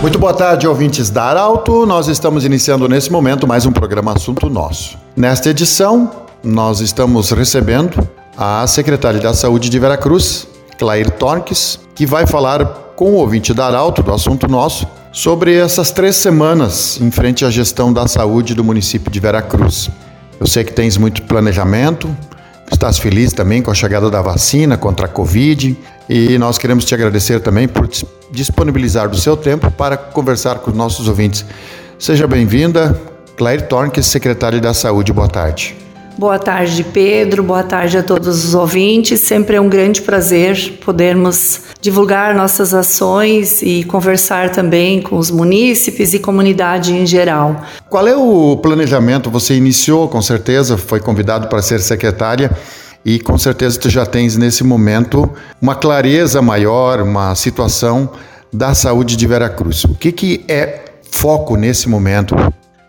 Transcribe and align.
Muito 0.00 0.18
boa 0.18 0.32
tarde, 0.32 0.66
ouvintes 0.66 1.10
da 1.10 1.24
Arauto. 1.24 1.84
Nós 1.84 2.08
estamos 2.08 2.42
iniciando 2.42 2.88
nesse 2.88 3.12
momento 3.12 3.46
mais 3.46 3.66
um 3.66 3.70
programa 3.70 4.14
Assunto 4.14 4.48
Nosso. 4.48 4.96
Nesta 5.14 5.50
edição, 5.50 6.10
nós 6.42 6.80
estamos 6.80 7.30
recebendo 7.30 8.08
a 8.34 8.66
secretária 8.66 9.20
da 9.20 9.34
Saúde 9.34 9.68
de 9.68 9.78
Veracruz, 9.78 10.48
Claire 10.78 11.10
Torques, 11.10 11.78
que 11.94 12.06
vai 12.06 12.26
falar 12.26 12.64
com 12.96 13.10
o 13.10 13.16
ouvinte 13.16 13.52
da 13.52 13.66
Arauto, 13.66 14.02
do 14.02 14.10
Assunto 14.10 14.48
Nosso, 14.48 14.88
sobre 15.12 15.54
essas 15.54 15.90
três 15.90 16.16
semanas 16.16 16.98
em 16.98 17.10
frente 17.10 17.44
à 17.44 17.50
gestão 17.50 17.92
da 17.92 18.08
saúde 18.08 18.54
do 18.54 18.64
município 18.64 19.10
de 19.10 19.20
Veracruz. 19.20 19.90
Eu 20.40 20.46
sei 20.46 20.64
que 20.64 20.72
tens 20.72 20.96
muito 20.96 21.22
planejamento, 21.24 22.08
estás 22.72 22.96
feliz 22.96 23.34
também 23.34 23.60
com 23.60 23.70
a 23.70 23.74
chegada 23.74 24.10
da 24.10 24.22
vacina 24.22 24.78
contra 24.78 25.04
a 25.04 25.08
Covid 25.10 25.76
e 26.10 26.36
nós 26.38 26.58
queremos 26.58 26.84
te 26.84 26.92
agradecer 26.92 27.38
também 27.38 27.68
por 27.68 27.88
disponibilizar 28.32 29.08
do 29.08 29.16
seu 29.16 29.36
tempo 29.36 29.70
para 29.70 29.96
conversar 29.96 30.58
com 30.58 30.72
os 30.72 30.76
nossos 30.76 31.06
ouvintes. 31.06 31.46
Seja 32.00 32.26
bem-vinda, 32.26 33.00
Claire 33.36 33.62
Tornques, 33.62 34.06
secretária 34.06 34.60
da 34.60 34.74
Saúde. 34.74 35.12
Boa 35.12 35.28
tarde. 35.28 35.76
Boa 36.18 36.36
tarde, 36.36 36.82
Pedro. 36.82 37.44
Boa 37.44 37.62
tarde 37.62 37.96
a 37.96 38.02
todos 38.02 38.44
os 38.44 38.54
ouvintes. 38.54 39.20
Sempre 39.20 39.54
é 39.54 39.60
um 39.60 39.68
grande 39.68 40.02
prazer 40.02 40.80
podermos 40.84 41.60
divulgar 41.80 42.34
nossas 42.34 42.74
ações 42.74 43.62
e 43.62 43.84
conversar 43.84 44.50
também 44.50 45.00
com 45.00 45.16
os 45.16 45.30
munícipes 45.30 46.12
e 46.12 46.18
comunidade 46.18 46.92
em 46.92 47.06
geral. 47.06 47.62
Qual 47.88 48.06
é 48.08 48.16
o 48.16 48.56
planejamento? 48.56 49.30
Você 49.30 49.54
iniciou, 49.54 50.08
com 50.08 50.20
certeza, 50.20 50.76
foi 50.76 50.98
convidado 50.98 51.46
para 51.46 51.62
ser 51.62 51.78
secretária 51.78 52.50
e 53.04 53.18
com 53.18 53.38
certeza 53.38 53.78
tu 53.78 53.88
já 53.88 54.04
tens 54.04 54.36
nesse 54.36 54.62
momento 54.62 55.30
uma 55.60 55.74
clareza 55.74 56.42
maior, 56.42 57.00
uma 57.00 57.34
situação 57.34 58.10
da 58.52 58.74
saúde 58.74 59.16
de 59.16 59.26
Veracruz. 59.26 59.84
O 59.84 59.94
que, 59.94 60.12
que 60.12 60.44
é 60.48 60.84
foco 61.10 61.56
nesse 61.56 61.88
momento? 61.88 62.34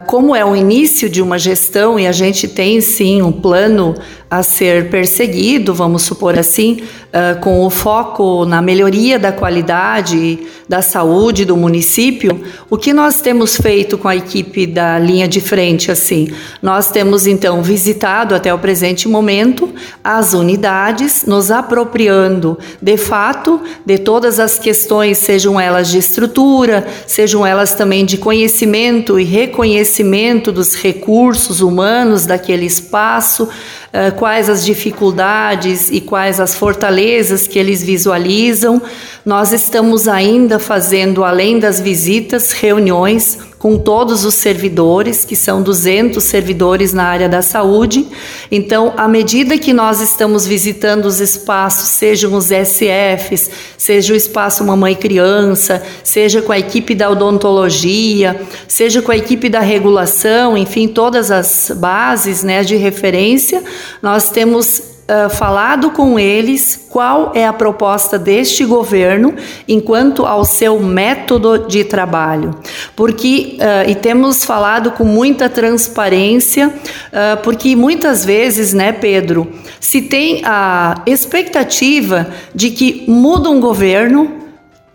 Como 0.08 0.36
é 0.36 0.44
o 0.44 0.56
início 0.56 1.10
de 1.10 1.22
uma 1.22 1.38
gestão 1.38 2.00
e 2.00 2.08
a 2.08 2.12
gente 2.12 2.48
tem 2.48 2.82
sim 2.82 3.22
um 3.22 3.32
plano 3.32 3.96
a 4.30 4.42
ser 4.42 4.90
perseguido, 4.90 5.74
vamos 5.74 6.02
supor 6.02 6.38
assim, 6.38 6.82
uh, 7.14 7.40
com 7.40 7.64
o 7.66 7.70
foco 7.70 8.44
na 8.46 8.62
melhoria 8.62 9.20
da 9.20 9.32
qualidade 9.32 10.40
da 10.72 10.82
saúde 10.82 11.44
do 11.44 11.58
município, 11.58 12.46
o 12.70 12.78
que 12.78 12.94
nós 12.94 13.20
temos 13.20 13.58
feito 13.58 13.98
com 13.98 14.08
a 14.08 14.16
equipe 14.16 14.66
da 14.66 14.98
linha 14.98 15.28
de 15.28 15.42
frente 15.42 15.92
assim? 15.92 16.30
Nós 16.62 16.90
temos 16.90 17.28
então 17.28 17.62
visitado 17.62 18.34
até 18.34 18.54
o 18.54 18.58
presente 18.58 19.06
momento 19.06 19.70
as 20.02 20.34
unidades, 20.34 21.26
nos 21.26 21.52
apropriando 21.52 22.58
de 22.82 22.96
fato 22.96 23.60
de 23.86 23.98
todas 23.98 24.40
as 24.40 24.58
questões, 24.58 25.18
sejam 25.18 25.60
elas 25.60 25.90
de 25.90 25.98
estrutura, 25.98 26.88
sejam 27.06 27.46
elas 27.46 27.74
também 27.74 28.06
de 28.06 28.18
conhecimento 28.18 29.20
e 29.20 29.26
reconhecimento 29.26 30.54
dos 30.54 30.74
recursos 30.74 31.60
humanos 31.60 32.26
daquele 32.26 32.66
espaço, 32.66 33.50
uh, 33.94 34.16
quais 34.18 34.50
as 34.50 34.66
dificuldades 34.66 35.90
e 35.90 36.02
quais 36.02 36.40
as 36.40 36.56
fortalezas 36.56 37.48
que 37.48 37.60
eles 37.60 37.84
visualizam. 37.84 38.82
Nós 39.26 39.52
estamos 39.52 40.08
ainda 40.08 40.60
fazendo, 40.60 41.24
além 41.24 41.60
das 41.60 41.80
visitas, 41.80 42.52
reuniões 42.52 43.51
com 43.62 43.78
todos 43.78 44.26
os 44.26 44.34
servidores, 44.34 45.24
que 45.24 45.36
são 45.36 45.62
200 45.62 46.24
servidores 46.24 46.94
na 46.94 47.04
área 47.04 47.30
da 47.30 47.44
saúde. 47.44 48.08
Então, 48.52 48.92
à 48.98 49.08
medida 49.08 49.56
que 49.56 49.72
nós 49.72 50.02
estamos 50.02 50.48
visitando 50.48 51.06
os 51.06 51.20
espaços, 51.22 51.90
sejam 51.90 52.34
os 52.34 52.50
SFs, 52.50 53.52
seja 53.78 54.16
o 54.16 54.18
espaço 54.18 54.64
mamãe 54.64 54.96
criança, 54.96 55.84
seja 56.04 56.42
com 56.42 56.52
a 56.52 56.58
equipe 56.58 56.96
da 56.96 57.08
odontologia, 57.12 58.42
seja 58.68 59.00
com 59.00 59.12
a 59.12 59.18
equipe 59.18 59.48
da 59.48 59.60
regulação, 59.60 60.58
enfim, 60.58 60.88
todas 60.88 61.30
as 61.30 61.72
bases, 61.76 62.42
né, 62.44 62.64
de 62.64 62.76
referência, 62.78 63.64
nós 64.02 64.32
temos 64.32 64.80
uh, 64.80 65.30
falado 65.30 65.92
com 65.92 66.18
eles 66.18 66.88
qual 66.90 67.32
é 67.36 67.46
a 67.46 67.54
proposta 67.54 68.18
deste 68.18 68.66
governo 68.66 69.36
enquanto 69.68 70.26
ao 70.26 70.46
seu 70.46 70.80
método 70.80 71.68
de 71.68 71.84
trabalho. 71.84 72.56
Porque, 72.96 73.58
uh, 73.58 73.90
e 73.90 73.96
temos 73.96 74.44
falado 74.44 74.92
com 74.92 75.04
muita 75.04 75.50
transparência, 75.50 76.68
uh, 76.68 77.42
porque 77.44 77.76
muitas 77.76 78.26
vezes, 78.26 78.74
né, 78.74 78.92
Pedro, 78.92 79.52
se 79.80 80.02
tem 80.02 80.42
a 80.44 81.02
expectativa 81.06 82.28
de 82.54 82.72
que 82.72 83.06
muda 83.08 83.50
um 83.50 83.60
governo, 83.60 84.40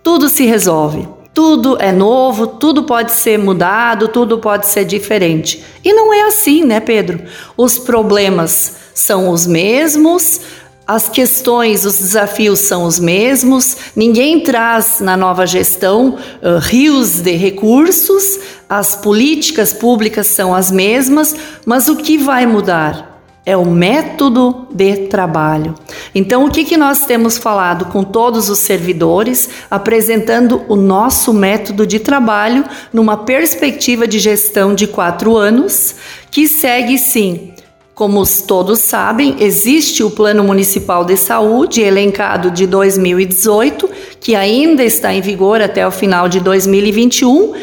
tudo 0.03 0.29
se 0.29 0.45
resolve 0.45 1.17
tudo 1.37 1.77
é 1.79 1.93
novo, 1.93 2.47
tudo 2.47 2.85
pode 2.85 3.13
ser 3.13 3.39
mudado, 3.39 4.09
tudo 4.09 4.39
pode 4.39 4.67
ser 4.67 4.87
diferente. 4.87 5.63
E 5.85 5.93
não 5.93 6.11
é 6.11 6.23
assim, 6.23 6.65
né, 6.65 6.81
Pedro? 6.81 7.23
Os 7.55 7.79
problemas 7.79 8.77
são 8.95 9.29
os 9.29 9.47
mesmos, 9.47 10.41
as 10.87 11.09
questões, 11.09 11.85
os 11.85 11.99
desafios 11.99 12.61
são 12.61 12.85
os 12.85 12.99
mesmos, 12.99 13.77
ninguém 13.97 14.41
traz 14.41 15.01
na 15.01 15.17
nova 15.17 15.47
gestão 15.47 16.17
uh, 16.17 16.59
rios 16.61 17.21
de 17.21 17.33
recursos, 17.33 18.39
as 18.69 18.95
políticas 18.95 19.73
públicas 19.73 20.29
são 20.29 20.55
as 20.55 20.71
mesmas, 20.71 21.35
mas 21.65 21.89
o 21.89 21.97
que 21.97 22.17
vai 22.17 22.47
mudar? 22.47 23.17
é 23.49 23.57
o 23.57 23.65
método 23.65 24.67
de 24.73 25.07
trabalho. 25.07 25.73
Então, 26.13 26.45
o 26.45 26.51
que, 26.51 26.65
que 26.65 26.77
nós 26.77 27.07
temos 27.07 27.39
falado 27.39 27.85
com 27.85 28.03
todos 28.03 28.51
os 28.51 28.59
servidores, 28.59 29.49
apresentando 29.71 30.65
o 30.69 30.75
nosso 30.75 31.33
método 31.33 31.87
de 31.87 32.01
trabalho 32.01 32.65
numa 32.93 33.19
perspectiva 33.19 34.05
de 34.05 34.19
gestão 34.19 34.75
de 34.75 34.89
quatro 34.89 35.37
anos, 35.37 35.95
que 36.29 36.49
segue 36.49 36.99
sim. 36.99 37.53
Como 37.97 38.23
todos 38.47 38.81
sabem, 38.81 39.37
existe 39.41 40.05
o 40.05 40.11
Plano 40.11 40.45
Municipal 40.45 41.03
de 41.03 41.17
Saúde, 41.17 41.81
elencado 41.81 42.51
de 42.51 42.67
2018, 42.67 43.89
que 44.21 44.35
ainda 44.35 44.85
está 44.85 45.15
em 45.15 45.23
vigor 45.23 45.63
até 45.63 45.87
o 45.87 45.91
final 45.91 46.29
de 46.29 46.39
2021 46.39 47.55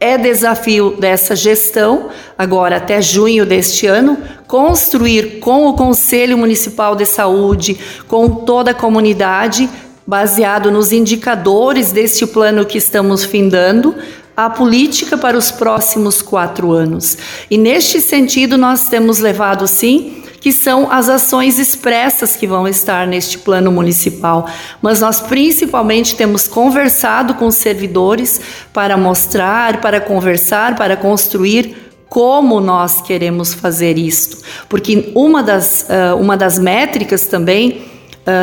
é 0.00 0.16
desafio 0.16 0.96
dessa 0.98 1.36
gestão, 1.36 2.08
agora 2.38 2.78
até 2.78 3.02
junho 3.02 3.44
deste 3.44 3.86
ano, 3.86 4.16
construir 4.48 5.40
com 5.40 5.66
o 5.66 5.74
Conselho 5.74 6.38
Municipal 6.38 6.96
de 6.96 7.04
Saúde, 7.04 7.78
com 8.08 8.30
toda 8.30 8.70
a 8.70 8.74
comunidade, 8.74 9.68
baseado 10.06 10.70
nos 10.70 10.90
indicadores 10.90 11.92
deste 11.92 12.26
plano 12.26 12.64
que 12.64 12.78
estamos 12.78 13.26
findando, 13.26 13.94
a 14.36 14.48
política 14.48 15.16
para 15.16 15.36
os 15.36 15.50
próximos 15.50 16.22
quatro 16.22 16.72
anos. 16.72 17.18
E 17.50 17.58
neste 17.58 18.00
sentido, 18.00 18.56
nós 18.56 18.88
temos 18.88 19.18
levado, 19.18 19.66
sim, 19.66 20.22
que 20.40 20.50
são 20.50 20.90
as 20.90 21.08
ações 21.08 21.58
expressas 21.58 22.34
que 22.34 22.48
vão 22.48 22.66
estar 22.66 23.06
neste 23.06 23.38
plano 23.38 23.70
municipal. 23.70 24.48
Mas 24.80 25.00
nós 25.00 25.20
principalmente 25.20 26.16
temos 26.16 26.48
conversado 26.48 27.34
com 27.34 27.46
os 27.46 27.54
servidores 27.54 28.40
para 28.72 28.96
mostrar, 28.96 29.80
para 29.80 30.00
conversar, 30.00 30.74
para 30.74 30.96
construir 30.96 31.76
como 32.08 32.60
nós 32.60 33.00
queremos 33.00 33.54
fazer 33.54 33.96
isto. 33.96 34.38
Porque 34.68 35.12
uma 35.14 35.42
das, 35.42 35.86
uh, 35.88 36.16
uma 36.16 36.36
das 36.36 36.58
métricas 36.58 37.26
também 37.26 37.91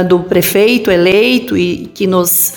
do 0.07 0.19
prefeito 0.19 0.91
eleito 0.91 1.57
e 1.57 1.89
que 1.93 2.05
nos 2.05 2.53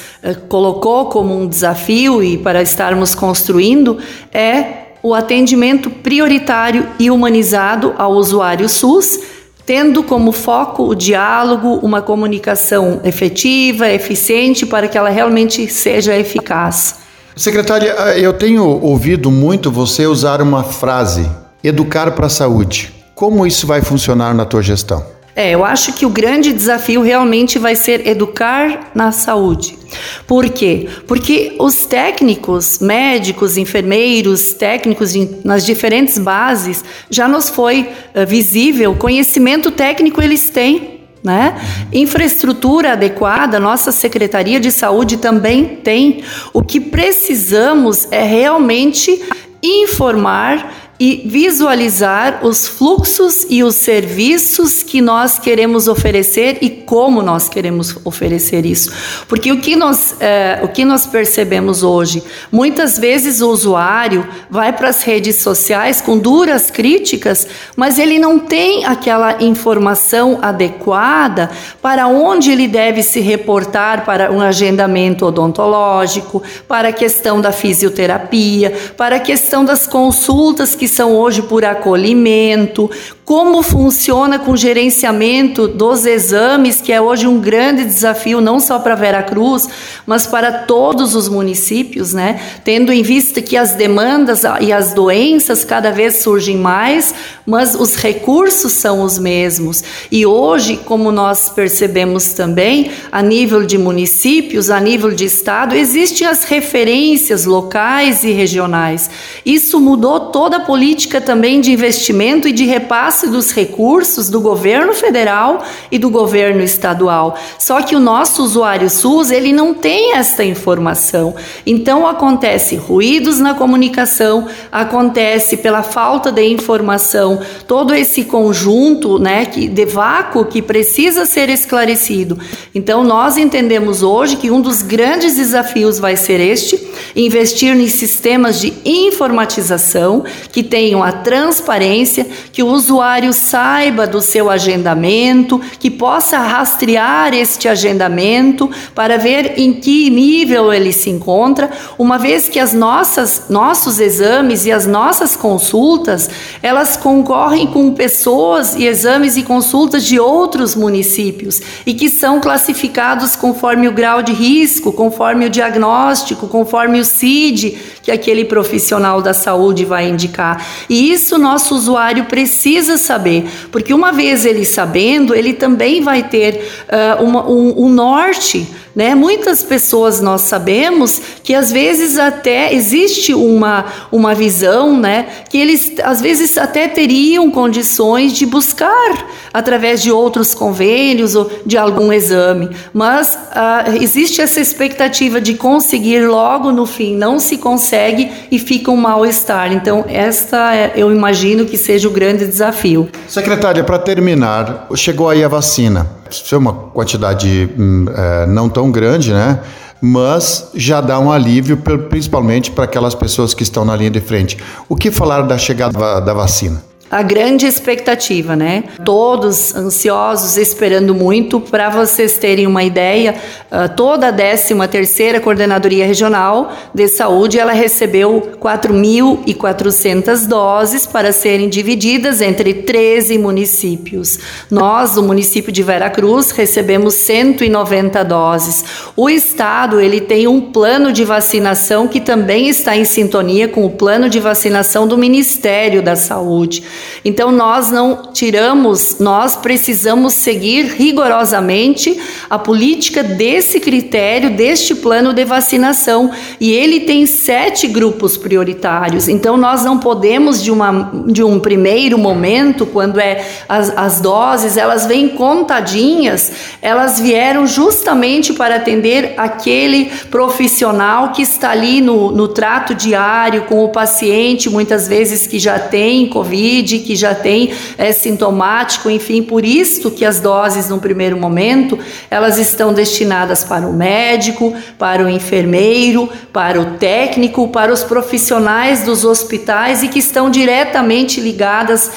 colocou 0.48 1.06
como 1.06 1.38
um 1.38 1.46
desafio 1.46 2.22
e 2.22 2.36
para 2.36 2.60
estarmos 2.60 3.14
construindo 3.14 3.98
é 4.32 4.82
o 5.02 5.14
atendimento 5.14 5.90
prioritário 5.90 6.88
e 6.98 7.10
humanizado 7.10 7.94
ao 7.98 8.12
usuário 8.12 8.68
SUS, 8.68 9.18
tendo 9.66 10.02
como 10.02 10.30
foco 10.30 10.84
o 10.84 10.94
diálogo, 10.94 11.80
uma 11.82 12.00
comunicação 12.00 13.00
efetiva, 13.04 13.88
eficiente, 13.88 14.64
para 14.64 14.86
que 14.86 14.96
ela 14.96 15.10
realmente 15.10 15.66
seja 15.66 16.16
eficaz. 16.16 16.96
Secretária, 17.34 17.94
ah, 17.98 18.18
eu 18.18 18.32
tenho 18.32 18.64
ouvido 18.64 19.30
muito 19.30 19.70
você 19.70 20.06
usar 20.06 20.40
uma 20.42 20.62
frase: 20.62 21.28
educar 21.64 22.12
para 22.12 22.26
a 22.26 22.30
saúde. 22.30 22.92
Como 23.14 23.46
isso 23.46 23.66
vai 23.66 23.82
funcionar 23.82 24.34
na 24.34 24.44
tua 24.44 24.62
gestão? 24.62 25.04
É, 25.34 25.50
eu 25.50 25.64
acho 25.64 25.94
que 25.94 26.04
o 26.04 26.10
grande 26.10 26.52
desafio 26.52 27.00
realmente 27.00 27.58
vai 27.58 27.74
ser 27.74 28.06
educar 28.06 28.90
na 28.94 29.10
saúde. 29.12 29.78
Por 30.26 30.48
quê? 30.50 30.88
Porque 31.06 31.56
os 31.58 31.86
técnicos, 31.86 32.78
médicos, 32.80 33.56
enfermeiros, 33.56 34.52
técnicos 34.52 35.14
nas 35.44 35.64
diferentes 35.64 36.18
bases, 36.18 36.84
já 37.10 37.26
nos 37.26 37.48
foi 37.48 37.88
uh, 38.14 38.26
visível, 38.26 38.94
conhecimento 38.94 39.70
técnico 39.70 40.20
eles 40.20 40.50
têm. 40.50 41.00
Né? 41.24 41.54
Infraestrutura 41.92 42.92
adequada, 42.92 43.60
nossa 43.60 43.92
Secretaria 43.92 44.58
de 44.58 44.72
Saúde 44.72 45.18
também 45.18 45.64
tem. 45.64 46.24
O 46.52 46.62
que 46.62 46.80
precisamos 46.80 48.08
é 48.10 48.24
realmente 48.24 49.22
informar 49.62 50.81
e 51.04 51.20
visualizar 51.26 52.46
os 52.46 52.68
fluxos 52.68 53.44
e 53.50 53.64
os 53.64 53.74
serviços 53.74 54.84
que 54.84 55.00
nós 55.00 55.36
queremos 55.36 55.88
oferecer 55.88 56.58
e 56.60 56.70
como 56.70 57.20
nós 57.20 57.48
queremos 57.48 57.96
oferecer 58.04 58.64
isso. 58.64 58.92
Porque 59.26 59.50
o 59.50 59.60
que 59.60 59.74
nós, 59.74 60.14
é, 60.20 60.60
o 60.62 60.68
que 60.68 60.84
nós 60.84 61.04
percebemos 61.04 61.82
hoje, 61.82 62.22
muitas 62.52 63.00
vezes 63.00 63.40
o 63.40 63.50
usuário 63.50 64.24
vai 64.48 64.72
para 64.72 64.90
as 64.90 65.02
redes 65.02 65.42
sociais 65.42 66.00
com 66.00 66.16
duras 66.16 66.70
críticas, 66.70 67.48
mas 67.74 67.98
ele 67.98 68.16
não 68.16 68.38
tem 68.38 68.84
aquela 68.84 69.42
informação 69.42 70.38
adequada 70.40 71.50
para 71.82 72.06
onde 72.06 72.52
ele 72.52 72.68
deve 72.68 73.02
se 73.02 73.18
reportar 73.18 74.04
para 74.04 74.30
um 74.30 74.40
agendamento 74.40 75.26
odontológico, 75.26 76.44
para 76.68 76.90
a 76.90 76.92
questão 76.92 77.40
da 77.40 77.50
fisioterapia, 77.50 78.72
para 78.96 79.16
a 79.16 79.20
questão 79.20 79.64
das 79.64 79.84
consultas 79.84 80.76
que 80.76 80.91
são 80.92 81.16
hoje 81.16 81.42
por 81.42 81.64
acolhimento, 81.64 82.90
como 83.24 83.62
funciona 83.62 84.38
com 84.38 84.52
o 84.52 84.56
gerenciamento 84.56 85.66
dos 85.66 86.04
exames, 86.04 86.80
que 86.80 86.92
é 86.92 87.00
hoje 87.00 87.26
um 87.26 87.40
grande 87.40 87.84
desafio 87.84 88.40
não 88.40 88.60
só 88.60 88.78
para 88.78 88.94
Vera 88.94 89.22
Cruz, 89.22 89.68
mas 90.04 90.26
para 90.26 90.52
todos 90.52 91.14
os 91.14 91.28
municípios, 91.28 92.12
né? 92.12 92.40
Tendo 92.62 92.92
em 92.92 93.02
vista 93.02 93.40
que 93.40 93.56
as 93.56 93.74
demandas 93.74 94.42
e 94.60 94.70
as 94.70 94.92
doenças 94.92 95.64
cada 95.64 95.90
vez 95.90 96.16
surgem 96.16 96.58
mais, 96.58 97.14
mas 97.46 97.74
os 97.74 97.96
recursos 97.96 98.72
são 98.72 99.02
os 99.02 99.18
mesmos. 99.18 99.82
E 100.10 100.26
hoje, 100.26 100.76
como 100.84 101.10
nós 101.10 101.48
percebemos 101.48 102.34
também, 102.34 102.90
a 103.10 103.22
nível 103.22 103.64
de 103.64 103.78
municípios, 103.78 104.68
a 104.68 104.78
nível 104.78 105.10
de 105.10 105.24
estado, 105.24 105.74
existem 105.74 106.26
as 106.26 106.44
referências 106.44 107.46
locais 107.46 108.24
e 108.24 108.32
regionais. 108.32 109.08
Isso 109.46 109.80
mudou 109.80 110.20
toda 110.30 110.58
a 110.58 110.60
política 110.60 110.81
também 111.20 111.60
de 111.60 111.72
investimento 111.72 112.48
e 112.48 112.52
de 112.52 112.64
repasse 112.64 113.28
dos 113.28 113.52
recursos 113.52 114.28
do 114.28 114.40
governo 114.40 114.92
federal 114.92 115.62
e 115.90 115.98
do 115.98 116.10
governo 116.10 116.62
estadual. 116.62 117.38
Só 117.58 117.82
que 117.82 117.94
o 117.94 118.00
nosso 118.00 118.42
usuário 118.42 118.90
SUS, 118.90 119.30
ele 119.30 119.52
não 119.52 119.74
tem 119.74 120.14
esta 120.14 120.44
informação. 120.44 121.34
Então 121.64 122.06
acontece 122.06 122.76
ruídos 122.76 123.38
na 123.38 123.54
comunicação, 123.54 124.48
acontece 124.70 125.56
pela 125.56 125.82
falta 125.82 126.32
de 126.32 126.44
informação, 126.44 127.40
todo 127.66 127.94
esse 127.94 128.24
conjunto, 128.24 129.18
né, 129.18 129.44
de 129.44 129.84
vácuo 129.84 130.46
que 130.46 130.60
precisa 130.60 131.26
ser 131.26 131.48
esclarecido. 131.48 132.38
Então 132.74 133.04
nós 133.04 133.36
entendemos 133.36 134.02
hoje 134.02 134.36
que 134.36 134.50
um 134.50 134.60
dos 134.60 134.82
grandes 134.82 135.36
desafios 135.36 135.98
vai 135.98 136.16
ser 136.16 136.40
este, 136.40 136.76
investir 137.14 137.74
em 137.74 137.88
sistemas 137.88 138.60
de 138.60 138.72
informatização 138.84 140.24
que 140.50 140.62
tenham 140.62 141.02
a 141.02 141.12
transparência, 141.12 142.26
que 142.52 142.62
o 142.62 142.68
usuário 142.68 143.32
saiba 143.32 144.06
do 144.06 144.20
seu 144.20 144.50
agendamento, 144.50 145.60
que 145.78 145.90
possa 145.90 146.38
rastrear 146.38 147.34
este 147.34 147.68
agendamento 147.68 148.70
para 148.94 149.18
ver 149.18 149.54
em 149.58 149.72
que 149.72 150.10
nível 150.10 150.72
ele 150.72 150.92
se 150.92 151.10
encontra, 151.10 151.70
uma 151.98 152.18
vez 152.18 152.48
que 152.48 152.58
as 152.58 152.72
nossas 152.72 153.44
nossos 153.48 154.00
exames 154.00 154.66
e 154.66 154.72
as 154.72 154.86
nossas 154.86 155.36
consultas, 155.36 156.28
elas 156.62 156.96
concorrem 156.96 157.66
com 157.66 157.92
pessoas 157.92 158.74
e 158.74 158.86
exames 158.86 159.36
e 159.36 159.42
consultas 159.42 160.04
de 160.04 160.18
outros 160.18 160.74
municípios 160.74 161.60
e 161.86 161.94
que 161.94 162.08
são 162.08 162.40
classificados 162.40 163.36
conforme 163.36 163.88
o 163.88 163.92
grau 163.92 164.22
de 164.22 164.32
risco, 164.32 164.92
conforme 164.92 165.46
o 165.46 165.50
diagnóstico, 165.50 166.48
conforme 166.48 166.81
o 166.88 167.04
CID 167.04 167.76
que 168.02 168.10
aquele 168.10 168.44
profissional 168.44 169.22
da 169.22 169.32
saúde 169.32 169.84
vai 169.84 170.08
indicar. 170.08 170.66
E 170.88 171.12
isso 171.12 171.38
nosso 171.38 171.74
usuário 171.74 172.24
precisa 172.24 172.62
precisa 172.62 172.98
saber, 172.98 173.44
porque 173.70 173.94
uma 173.94 174.12
vez 174.12 174.44
ele 174.44 174.64
sabendo, 174.64 175.34
ele 175.34 175.52
também 175.52 176.00
vai 176.00 176.22
ter 176.22 176.64
uh, 176.88 177.22
uma, 177.22 177.46
um, 177.48 177.86
um 177.86 177.88
norte 177.88 178.66
né? 178.94 179.14
Muitas 179.14 179.62
pessoas 179.62 180.20
nós 180.20 180.42
sabemos 180.42 181.20
que 181.42 181.54
às 181.54 181.72
vezes 181.72 182.18
até 182.18 182.74
existe 182.74 183.32
uma, 183.32 183.86
uma 184.10 184.34
visão 184.34 184.98
né? 184.98 185.26
que 185.48 185.56
eles 185.56 185.94
às 186.04 186.20
vezes 186.20 186.58
até 186.58 186.86
teriam 186.88 187.50
condições 187.50 188.32
de 188.34 188.44
buscar 188.44 189.26
através 189.52 190.02
de 190.02 190.10
outros 190.10 190.54
convênios 190.54 191.34
ou 191.34 191.50
de 191.64 191.76
algum 191.76 192.12
exame, 192.12 192.70
mas 192.92 193.34
uh, 193.34 193.96
existe 194.00 194.40
essa 194.40 194.60
expectativa 194.60 195.40
de 195.40 195.54
conseguir 195.54 196.26
logo 196.26 196.71
no 196.72 196.86
fim, 196.86 197.16
não 197.16 197.38
se 197.38 197.58
consegue 197.58 198.30
e 198.50 198.58
fica 198.58 198.90
um 198.90 198.96
mal-estar. 198.96 199.72
Então, 199.72 200.04
esta 200.08 200.74
é, 200.74 200.92
eu 200.96 201.12
imagino 201.12 201.64
que 201.66 201.76
seja 201.76 202.08
o 202.08 202.10
grande 202.10 202.46
desafio. 202.46 203.08
Secretária, 203.28 203.84
para 203.84 203.98
terminar, 203.98 204.88
chegou 204.94 205.28
aí 205.28 205.44
a 205.44 205.48
vacina 205.48 206.22
ser 206.32 206.56
uma 206.56 206.72
quantidade 206.72 207.68
hum, 207.78 208.06
é, 208.14 208.46
não 208.46 208.68
tão 208.68 208.90
grande, 208.90 209.32
né? 209.32 209.60
Mas 210.00 210.70
já 210.74 211.00
dá 211.00 211.18
um 211.18 211.30
alívio, 211.30 211.76
principalmente 211.76 212.72
para 212.72 212.84
aquelas 212.84 213.14
pessoas 213.14 213.54
que 213.54 213.62
estão 213.62 213.84
na 213.84 213.94
linha 213.94 214.10
de 214.10 214.20
frente. 214.20 214.58
O 214.88 214.96
que 214.96 215.12
falar 215.12 215.42
da 215.42 215.56
chegada 215.56 216.20
da 216.20 216.34
vacina? 216.34 216.82
A 217.12 217.20
grande 217.20 217.66
expectativa, 217.66 218.56
né? 218.56 218.84
Todos 219.04 219.74
ansiosos, 219.74 220.56
esperando 220.56 221.14
muito. 221.14 221.60
Para 221.60 221.90
vocês 221.90 222.38
terem 222.38 222.66
uma 222.66 222.82
ideia, 222.82 223.34
ah, 223.70 223.86
toda 223.86 224.28
a 224.28 224.32
13 224.32 224.74
terceira 224.90 225.38
Coordenadoria 225.38 226.06
Regional 226.06 226.72
de 226.94 227.06
Saúde, 227.08 227.58
ela 227.58 227.72
recebeu 227.72 228.52
4.400 228.58 230.46
doses 230.46 231.06
para 231.06 231.32
serem 231.32 231.68
divididas 231.68 232.40
entre 232.40 232.72
13 232.72 233.36
municípios. 233.36 234.38
Nós, 234.70 235.16
do 235.16 235.22
município 235.22 235.70
de 235.70 235.82
Veracruz, 235.82 236.50
recebemos 236.50 237.12
190 237.16 238.24
doses. 238.24 238.84
O 239.14 239.28
estado, 239.28 240.00
ele 240.00 240.22
tem 240.22 240.48
um 240.48 240.62
plano 240.62 241.12
de 241.12 241.26
vacinação 241.26 242.08
que 242.08 242.22
também 242.22 242.70
está 242.70 242.96
em 242.96 243.04
sintonia 243.04 243.68
com 243.68 243.84
o 243.84 243.90
plano 243.90 244.30
de 244.30 244.40
vacinação 244.40 245.06
do 245.06 245.18
Ministério 245.18 246.00
da 246.02 246.16
Saúde. 246.16 246.82
Então 247.24 247.52
nós 247.52 247.90
não 247.90 248.30
tiramos, 248.32 249.18
nós 249.18 249.56
precisamos 249.56 250.34
seguir 250.34 250.86
rigorosamente 250.86 252.18
a 252.50 252.58
política 252.58 253.22
desse 253.22 253.80
critério, 253.80 254.50
deste 254.50 254.94
plano 254.94 255.32
de 255.32 255.44
vacinação. 255.44 256.30
E 256.60 256.72
ele 256.72 257.00
tem 257.00 257.26
sete 257.26 257.86
grupos 257.86 258.36
prioritários. 258.36 259.28
Então 259.28 259.56
nós 259.56 259.84
não 259.84 259.98
podemos, 259.98 260.62
de, 260.62 260.70
uma, 260.70 261.12
de 261.26 261.42
um 261.42 261.60
primeiro 261.60 262.18
momento, 262.18 262.86
quando 262.86 263.20
é 263.20 263.44
as, 263.68 263.96
as 263.96 264.20
doses, 264.20 264.76
elas 264.76 265.06
vêm 265.06 265.28
contadinhas, 265.28 266.52
elas 266.80 267.20
vieram 267.20 267.66
justamente 267.66 268.52
para 268.52 268.76
atender 268.76 269.34
aquele 269.36 270.06
profissional 270.30 271.32
que 271.32 271.42
está 271.42 271.70
ali 271.70 272.00
no, 272.00 272.30
no 272.30 272.48
trato 272.48 272.94
diário 272.94 273.62
com 273.62 273.84
o 273.84 273.88
paciente, 273.88 274.68
muitas 274.68 275.08
vezes 275.08 275.46
que 275.46 275.58
já 275.58 275.78
tem 275.78 276.28
Covid 276.28 276.91
que 276.98 277.16
já 277.16 277.34
tem 277.34 277.72
é 277.98 278.12
sintomático, 278.12 279.10
enfim, 279.10 279.42
por 279.42 279.64
isso 279.64 280.10
que 280.10 280.24
as 280.24 280.40
doses 280.40 280.88
no 280.88 280.98
primeiro 280.98 281.36
momento 281.36 281.98
elas 282.30 282.58
estão 282.58 282.92
destinadas 282.92 283.64
para 283.64 283.86
o 283.86 283.92
médico, 283.92 284.74
para 284.98 285.24
o 285.24 285.28
enfermeiro, 285.28 286.28
para 286.52 286.80
o 286.80 286.96
técnico, 286.96 287.68
para 287.68 287.92
os 287.92 288.02
profissionais 288.02 289.02
dos 289.02 289.24
hospitais 289.24 290.02
e 290.02 290.08
que 290.08 290.18
estão 290.18 290.50
diretamente 290.50 291.40
ligadas 291.40 292.10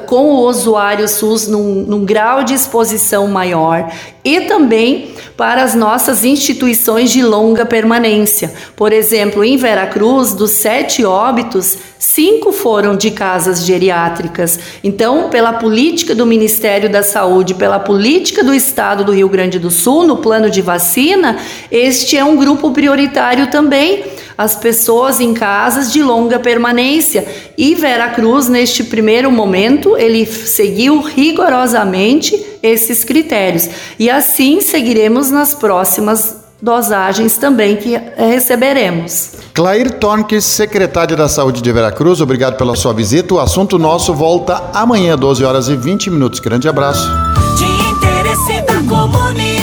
com 0.00 0.30
o 0.30 0.48
usuário 0.48 1.06
SUS 1.06 1.46
num, 1.46 1.84
num, 1.86 2.04
grau 2.04 2.42
de 2.42 2.54
exposição 2.54 3.28
maior 3.28 3.92
e 4.24 4.42
também 4.42 5.10
para 5.36 5.62
as 5.62 5.74
nossas 5.74 6.24
instituições 6.24 7.10
de 7.10 7.22
longa 7.22 7.66
permanência. 7.66 8.52
Por 8.74 8.90
exemplo, 8.90 9.44
em 9.44 9.56
Veracruz, 9.58 10.32
dos 10.32 10.52
sete 10.52 11.04
óbitos, 11.04 11.76
cinco 11.98 12.52
foram 12.52 12.96
de 12.96 13.10
casas 13.10 13.66
geriátricas. 13.66 14.58
Então, 14.82 15.28
pela 15.28 15.52
política 15.52 16.14
do 16.14 16.24
Ministério 16.24 16.88
da 16.88 17.02
Saúde, 17.02 17.54
pela 17.54 17.78
política 17.78 18.42
do 18.42 18.54
Estado 18.54 19.04
do 19.04 19.12
Rio 19.12 19.28
Grande 19.28 19.58
do 19.58 19.70
Sul, 19.70 20.06
no 20.06 20.16
plano 20.16 20.48
de 20.48 20.62
vacina, 20.62 21.36
este 21.70 22.16
é 22.16 22.24
um 22.24 22.36
grupo 22.36 22.70
prioritário 22.70 23.48
também 23.48 24.04
as 24.36 24.56
pessoas 24.56 25.20
em 25.20 25.34
casas 25.34 25.92
de 25.92 26.02
longa 26.02 26.38
permanência. 26.38 27.26
E 27.56 27.74
Veracruz, 27.74 28.48
neste 28.48 28.84
primeiro 28.84 29.30
momento, 29.30 29.96
ele 29.96 30.26
seguiu 30.26 31.00
rigorosamente 31.00 32.44
esses 32.62 33.04
critérios. 33.04 33.68
E 33.98 34.10
assim 34.10 34.60
seguiremos 34.60 35.30
nas 35.30 35.54
próximas 35.54 36.36
dosagens 36.60 37.36
também 37.36 37.76
que 37.76 38.00
receberemos. 38.16 39.32
Clair 39.52 39.98
Tornques, 39.98 40.44
secretária 40.44 41.16
da 41.16 41.28
Saúde 41.28 41.60
de 41.60 41.72
Veracruz, 41.72 42.20
obrigado 42.20 42.56
pela 42.56 42.76
sua 42.76 42.94
visita. 42.94 43.34
O 43.34 43.40
assunto 43.40 43.78
nosso 43.78 44.14
volta 44.14 44.70
amanhã, 44.72 45.16
12 45.16 45.44
horas 45.44 45.68
e 45.68 45.76
20 45.76 46.10
minutos. 46.10 46.38
Grande 46.38 46.68
abraço. 46.68 47.10
De 47.58 47.64
interesse 47.64 48.62
da 48.62 48.74
comunidade. 48.88 49.62